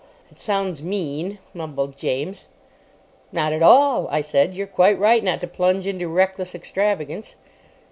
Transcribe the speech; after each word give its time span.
"It 0.31 0.37
sounds 0.39 0.81
mean," 0.81 1.37
mumbled 1.53 1.95
James. 1.95 2.47
"Not 3.31 3.53
at 3.53 3.61
all," 3.61 4.07
I 4.07 4.19
said. 4.21 4.55
"You're 4.55 4.65
quite 4.65 4.97
right 4.97 5.23
not 5.23 5.41
to 5.41 5.47
plunge 5.47 5.85
into 5.85 6.07
reckless 6.07 6.55
extravagance." 6.55 7.35